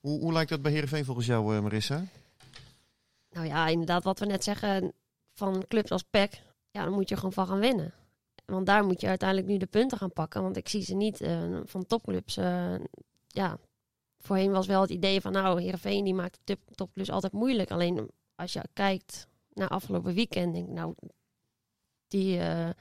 [0.01, 2.05] Hoe, hoe lijkt dat bij Heerenveen volgens jou, uh, Marissa?
[3.31, 4.93] Nou ja, inderdaad, wat we net zeggen
[5.35, 7.93] van clubs als PEC, ja, dan moet je gewoon van gaan winnen.
[8.45, 10.43] Want daar moet je uiteindelijk nu de punten gaan pakken.
[10.43, 12.37] Want ik zie ze niet uh, van topclubs.
[12.37, 12.75] Uh,
[13.27, 13.59] ja,
[14.19, 17.71] voorheen was wel het idee van, nou, Heerenveen die maakt de topclubs altijd moeilijk.
[17.71, 18.11] Alleen
[18.43, 20.95] als je kijkt naar afgelopen weekend, denk ik, nou,
[22.09, 22.75] die uh, 9-0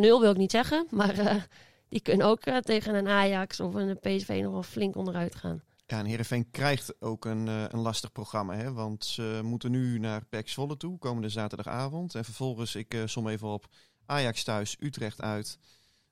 [0.00, 1.46] wil ik niet zeggen, maar
[1.88, 5.62] die kunnen ook tegen een Ajax of een PSV nog wel flink onderuit gaan.
[5.86, 8.54] Ja, en Heerenveen krijgt ook een, een lastig programma.
[8.54, 8.72] Hè?
[8.72, 12.14] Want ze moeten nu naar PEC Zwolle toe, komende zaterdagavond.
[12.14, 13.66] En vervolgens, ik som even op,
[14.06, 15.58] Ajax thuis, Utrecht uit,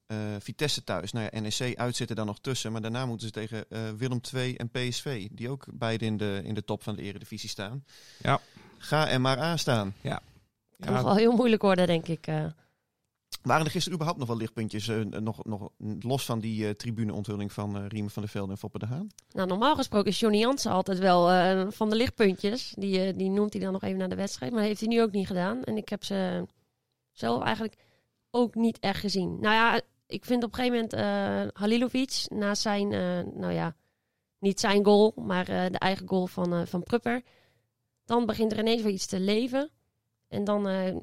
[0.06, 1.12] uh, Vitesse thuis.
[1.12, 2.72] Nou ja, NEC uit zitten dan nog tussen.
[2.72, 3.64] Maar daarna moeten ze tegen
[3.96, 5.28] Willem II en PSV.
[5.30, 7.84] Die ook beide in de, in de top van de eredivisie staan.
[8.18, 8.40] Ja.
[8.78, 9.94] Ga er maar aan staan.
[10.00, 10.22] Ja.
[10.76, 11.02] Het ja.
[11.02, 12.28] wel heel moeilijk worden, denk ik.
[13.46, 17.52] Waren er gisteren überhaupt nog wel lichtpuntjes, uh, nog, nog los van die uh, tribuneonthulling
[17.52, 19.08] van uh, Riemen van der Velde en Foppe de Haan?
[19.30, 22.74] Nou, normaal gesproken is Johnny Jansen altijd wel uh, van de lichtpuntjes.
[22.78, 25.02] Die, die noemt hij dan nog even naar de wedstrijd, maar dat heeft hij nu
[25.02, 25.64] ook niet gedaan.
[25.64, 26.46] En ik heb ze
[27.12, 27.76] zelf eigenlijk
[28.30, 29.40] ook niet echt gezien.
[29.40, 32.88] Nou ja, ik vind op een gegeven moment Halilovic, na zijn,
[33.38, 33.76] nou ja,
[34.38, 37.22] niet zijn goal, maar de eigen goal van, van Prupper.
[38.04, 39.70] Dan begint er ineens weer iets te leven.
[40.28, 40.62] En dan,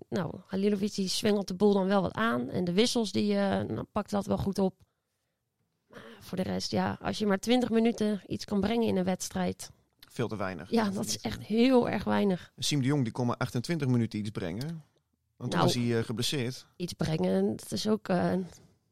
[0.09, 2.49] nou, Halilovic die zwengelt de boel dan wel wat aan.
[2.49, 4.75] En de wissels, die nou, pakt dat wel goed op.
[5.87, 9.03] Maar voor de rest, ja, als je maar 20 minuten iets kan brengen in een
[9.03, 9.71] wedstrijd.
[10.13, 10.69] Veel te weinig.
[10.69, 12.51] Ja, dat is echt heel erg weinig.
[12.57, 14.83] Siem de Jong, die kon maar 28 minuten iets brengen.
[15.37, 16.65] Want toen nou, was hij uh, geblesseerd.
[16.75, 18.07] Iets brengen, dat is ook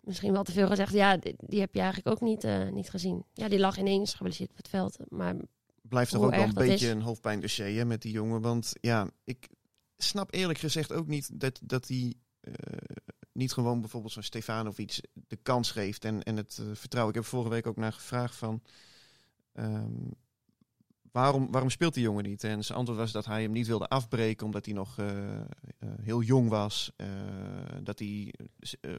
[0.01, 0.93] misschien wel te veel gezegd.
[0.93, 3.25] Ja, die, die heb je eigenlijk ook niet, niet gezien.
[3.33, 4.97] Ja, die lag ineens geblesseerd op het veld.
[5.07, 5.35] Maar
[5.81, 6.91] Blijft toch ook wel een beetje is.
[6.91, 8.41] een hoofdpijndossier hè, met die jongen.
[8.41, 9.49] Want ja, ik
[9.97, 12.53] snap eerlijk gezegd ook niet dat, dat hij uh,
[13.31, 17.15] niet gewoon bijvoorbeeld zo'n Stefanovic de kans geeft en, en het uh, vertrouwen.
[17.15, 18.61] Ik heb vorige week ook naar gevraagd van
[19.53, 20.13] um,
[21.11, 22.43] waarom, waarom speelt die jongen niet?
[22.43, 25.07] En zijn antwoord was dat hij hem niet wilde afbreken omdat hij nog uh,
[26.01, 26.91] heel jong was.
[27.83, 28.33] dat hij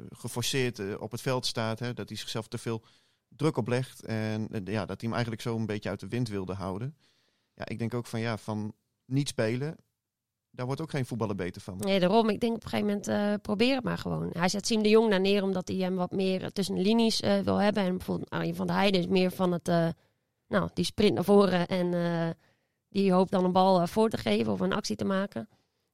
[0.08, 2.82] geforceerd op het veld staat, hè, dat hij zichzelf te veel
[3.28, 6.54] druk oplegt en ja, dat hij hem eigenlijk zo een beetje uit de wind wilde
[6.54, 6.96] houden.
[7.54, 9.76] Ja, ik denk ook van ja, van niet spelen
[10.52, 11.76] daar wordt ook geen voetballer beter van.
[11.78, 12.28] Nee, daarom.
[12.28, 14.30] Ik denk op een gegeven moment, uh, probeer het maar gewoon.
[14.32, 17.20] Hij zet Siem de Jong naar neer omdat hij hem wat meer tussen de linies
[17.20, 17.82] wil hebben.
[17.82, 19.68] En bijvoorbeeld Arjen van der Heijden is meer van het,
[20.52, 22.36] nou, die sprint naar voren en
[22.88, 25.48] die hoopt dan een bal voor te geven of een actie te maken.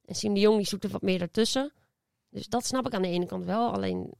[0.05, 1.71] En Siem de Jong die zoekt er wat meer ertussen.
[2.29, 3.71] Dus dat snap ik aan de ene kant wel.
[3.71, 4.13] Alleen,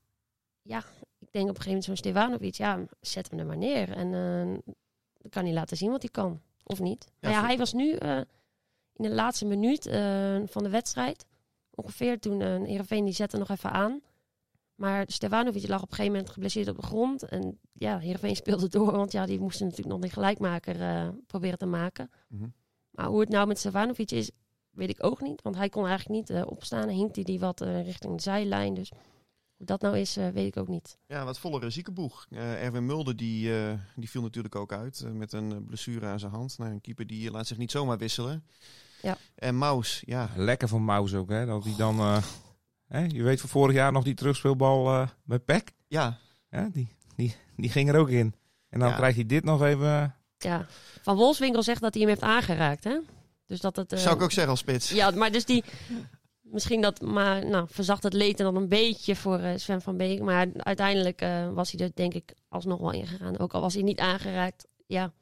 [0.61, 0.83] ja,
[1.19, 3.91] ik denk op een gegeven moment zo'n Stefanovic, ja, zet hem er maar neer.
[3.91, 6.41] En dan kan hij laten zien wat hij kan.
[6.63, 7.05] Of niet.
[7.07, 7.91] Ja, maar ja, hij was nu
[8.93, 9.83] in de laatste minuut
[10.45, 11.25] van de wedstrijd.
[11.75, 14.01] Ongeveer toen uh, Heerenveen die zette nog even aan.
[14.79, 17.23] Maar Stefanovic lag op een gegeven moment geblesseerd op de grond.
[17.23, 18.91] En ja, Heerenveen speelde door.
[18.91, 22.09] Want ja, die moesten natuurlijk nog die gelijkmaker uh, proberen te maken.
[22.27, 22.53] Mm -hmm.
[22.89, 24.31] Maar hoe het nou met Stefanovic is,
[24.69, 25.41] weet ik ook niet.
[25.41, 26.89] Want hij kon eigenlijk niet eh, opstaan.
[26.89, 28.73] Hinkte die wat eh, richting de zijlijn.
[28.73, 28.91] Dus
[29.55, 30.97] hoe dat nou is, eh, weet ik ook niet.
[31.05, 32.25] Ja, wat vollere ziekenboeg.
[32.29, 36.05] Eh Erwin Mulder die, eh, die viel natuurlijk ook uit eh, met een eh, blessure
[36.05, 36.57] aan zijn hand.
[36.57, 38.43] Nou, een keeper die laat zich niet zomaar wisselen.
[39.01, 39.17] Ja.
[39.35, 41.45] En Maus, ja, Lekker van Maus ook, hè.
[41.45, 42.21] Dat hij dan...
[42.89, 45.71] eh, hè, je weet van vorig jaar nog die terugspeelbal eh, bij Peck.
[45.87, 46.17] ja,
[46.49, 48.33] Ja, die, die, die ging er ook in.
[48.69, 48.95] En dan Ja.
[48.95, 50.15] krijgt hij dit nog even...
[50.37, 50.65] Ja.
[51.01, 52.97] Van Wolfswinkel zegt dat hij hem heeft aangeraakt, hè?
[53.45, 53.93] Dus dat het...
[53.93, 54.89] eh, zou ik ook zeggen als spits.
[54.89, 55.63] Ja, maar dus die...
[56.41, 59.97] Misschien dat, maar nou, verzacht het leed er dan een beetje voor eh, Sven van
[59.97, 60.21] Beek.
[60.21, 63.39] Maar uiteindelijk eh, was hij er denk ik alsnog wel ingegaan.
[63.39, 64.67] Ook al was hij niet aangeraakt.
[64.85, 65.13] Ja,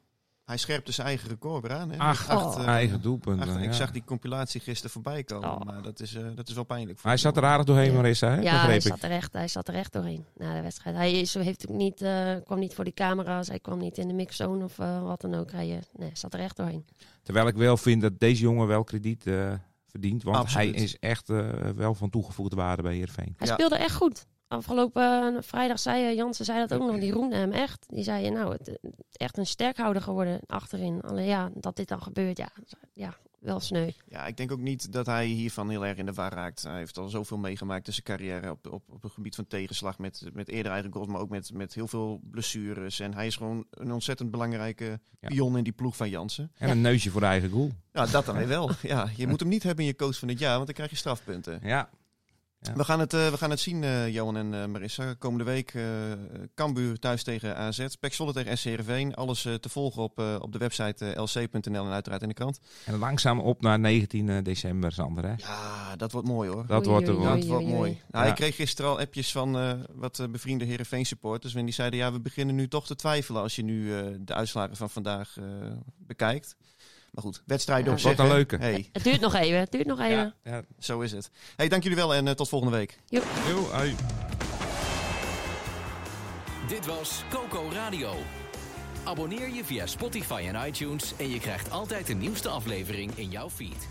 [0.48, 1.90] Hij scherpte zijn eigen record weer aan.
[1.90, 1.98] Hè?
[1.98, 2.62] Ach, Acht, oh.
[2.62, 3.40] eh, eigen doelpunt.
[3.40, 3.58] acht- ja.
[3.58, 5.60] Ik zag die compilatie gisteren voorbij komen, Oh.
[5.60, 6.98] maar dat is, eh, dat is wel pijnlijk.
[6.98, 7.96] voor Hij zat er aardig doorheen, Ja.
[7.96, 8.40] Marissa, hè?
[8.40, 8.82] ja hij, ik.
[8.82, 10.96] zat er echt, hij zat er echt doorheen na de wedstrijd.
[10.96, 13.48] Hij is, heeft ook niet, eh, kwam niet voor de camera's.
[13.48, 15.52] Hij kwam niet in de mixzone of eh, wat dan ook.
[15.52, 16.84] Hij nee, zat er echt doorheen.
[17.22, 19.52] Terwijl ik wel vind dat deze jongen wel krediet eh,
[19.86, 20.22] verdient.
[20.22, 20.74] Want Absoluut.
[20.74, 23.34] hij is echt eh, wel van toegevoegde waarde bij Heerenveen.
[23.36, 23.52] Hij Ja.
[23.54, 24.26] speelde echt goed.
[24.48, 27.00] Afgelopen eh, vrijdag zei eh, Jansen zei dat ook nog.
[27.00, 27.86] Die roemde hem echt.
[27.88, 28.78] Die zei, eh, nou, het,
[29.12, 31.00] echt een sterkhouder geworden achterin.
[31.00, 32.50] Alleen ja, dat dit dan gebeurt, ja,
[32.94, 33.90] ja wel sneu.
[34.08, 36.62] Ja, ik denk ook niet dat hij hiervan heel erg in de war raakt.
[36.62, 39.98] Hij heeft al zoveel meegemaakt in zijn carrière op, op, op het gebied van tegenslag.
[39.98, 43.00] Met, met eerder eigen goals, maar ook met, met heel veel blessures.
[43.00, 45.28] En hij is gewoon een ontzettend belangrijke Ja.
[45.28, 46.52] pion in die ploeg van Jansen.
[46.54, 47.70] En een neusje voor de eigen goal.
[47.92, 48.70] Ja, dat dan weer wel.
[48.82, 50.90] Ja, je moet hem niet hebben in je coach van het jaar, want dan krijg
[50.90, 51.60] je strafpunten.
[51.62, 51.90] Ja,
[52.74, 55.14] We gaan het, eh, we gaan het zien, eh, Johan en eh, Marissa.
[55.14, 55.82] Komende week eh
[56.54, 57.86] Cambuur thuis tegen AZ.
[58.00, 59.14] Pek Zwolle tegen SC Heerenveen.
[59.14, 62.58] Alles te volgen op, eh, op de website lc.nl en uiteraard in de krant.
[62.84, 65.24] en langzaam op naar 19 december, Sander.
[65.24, 65.32] Hè?
[65.36, 66.66] Ja, dat wordt mooi hoor.
[66.66, 67.24] Dat Oei, wordt er oei.
[67.24, 67.78] Dat oei, wordt mooi.
[67.78, 68.00] oei.
[68.10, 68.30] Nou, Ja.
[68.30, 71.54] Ik kreeg gisteren al appjes van eh, wat eh, bevriende Heerenveen supporters.
[71.54, 74.34] En die zeiden, ja, we beginnen nu toch te twijfelen als je nu eh, de
[74.34, 75.44] uitslagen van vandaag eh,
[75.98, 76.56] bekijkt.
[77.10, 77.90] Maar goed, wedstrijden Ja.
[77.96, 78.20] op Wat zich.
[78.20, 78.34] een hè.
[78.34, 78.56] leuke.
[78.56, 80.16] Hey, Het duurt nog even, het duurt nog even.
[80.16, 80.62] Ja, ja.
[80.78, 81.30] zo is het.
[81.56, 82.98] Hey, dank jullie wel en eh, tot volgende week.
[83.72, 83.94] Hoi.
[86.68, 88.12] Dit was Coco Radio.
[89.04, 93.50] Abonneer je via Spotify en iTunes en je krijgt altijd de nieuwste aflevering in jouw
[93.50, 93.88] feed.